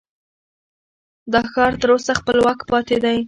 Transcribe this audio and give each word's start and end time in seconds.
دا 1.31 1.41
ښار 1.51 1.73
تر 1.81 1.89
اوسه 1.93 2.11
خپلواک 2.19 2.59
پاتې 2.71 2.97
دی. 3.03 3.17